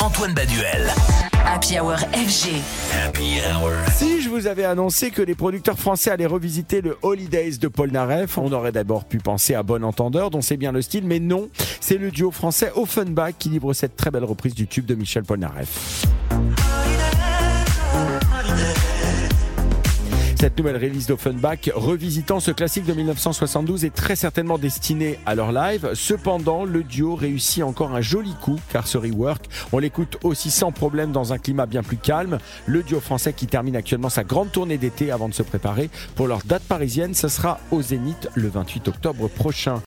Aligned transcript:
Antoine 0.00 0.32
Baduel. 0.32 0.92
Happy 1.44 1.78
Hour 1.80 1.96
FG. 2.12 2.62
Happy 3.04 3.40
Hour. 3.40 3.72
Si 3.96 4.22
je 4.22 4.28
vous 4.28 4.46
avais 4.46 4.64
annoncé 4.64 5.10
que 5.10 5.22
les 5.22 5.34
producteurs 5.34 5.76
français 5.76 6.10
allaient 6.10 6.26
revisiter 6.26 6.80
le 6.82 6.96
Holidays 7.02 7.56
de 7.60 7.66
Paul 7.66 7.90
Naref, 7.90 8.38
on 8.38 8.52
aurait 8.52 8.70
d'abord 8.70 9.06
pu 9.06 9.18
penser 9.18 9.54
à 9.54 9.64
Bon 9.64 9.82
Entendeur, 9.82 10.30
dont 10.30 10.40
c'est 10.40 10.56
bien 10.56 10.70
le 10.70 10.82
style, 10.82 11.04
mais 11.04 11.18
non, 11.18 11.48
c'est 11.80 11.98
le 11.98 12.12
duo 12.12 12.30
français 12.30 12.70
Offenbach 12.76 13.32
qui 13.40 13.48
livre 13.48 13.72
cette 13.72 13.96
très 13.96 14.12
belle 14.12 14.24
reprise 14.24 14.54
du 14.54 14.68
tube 14.68 14.86
de 14.86 14.94
Michel 14.94 15.24
Polnareff. 15.24 16.06
Cette 20.40 20.56
nouvelle 20.56 20.76
release 20.76 21.08
d'Offenbach, 21.08 21.68
revisitant 21.74 22.38
ce 22.38 22.52
classique 22.52 22.84
de 22.84 22.92
1972, 22.92 23.84
est 23.84 23.92
très 23.92 24.14
certainement 24.14 24.56
destinée 24.56 25.18
à 25.26 25.34
leur 25.34 25.50
live. 25.50 25.90
Cependant, 25.94 26.64
le 26.64 26.84
duo 26.84 27.16
réussit 27.16 27.64
encore 27.64 27.92
un 27.92 28.00
joli 28.00 28.34
coup, 28.40 28.60
car 28.70 28.86
ce 28.86 28.98
rework, 28.98 29.46
on 29.72 29.80
l'écoute 29.80 30.16
aussi 30.22 30.52
sans 30.52 30.70
problème 30.70 31.10
dans 31.10 31.32
un 31.32 31.38
climat 31.38 31.66
bien 31.66 31.82
plus 31.82 31.96
calme. 31.96 32.38
Le 32.66 32.84
duo 32.84 33.00
français 33.00 33.32
qui 33.32 33.48
termine 33.48 33.74
actuellement 33.74 34.10
sa 34.10 34.22
grande 34.22 34.52
tournée 34.52 34.78
d'été 34.78 35.10
avant 35.10 35.28
de 35.28 35.34
se 35.34 35.42
préparer 35.42 35.90
pour 36.14 36.28
leur 36.28 36.44
date 36.44 36.62
parisienne, 36.62 37.14
ce 37.14 37.26
sera 37.26 37.58
au 37.72 37.82
Zénith 37.82 38.28
le 38.36 38.46
28 38.46 38.86
octobre 38.86 39.26
prochain. 39.26 39.74